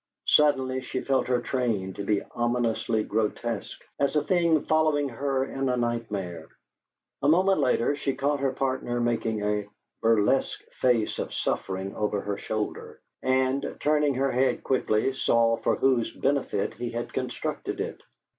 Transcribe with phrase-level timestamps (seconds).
[0.25, 5.69] Suddenly she felt her train to be ominously grotesque, as a thing following her in
[5.69, 6.47] a nightmare.
[7.21, 9.67] A moment later she caught her partner making a
[10.01, 16.11] burlesque face of suffering over her shoulder, and, turning her head quickly, saw for whose
[16.11, 18.01] benefit he had constructed it.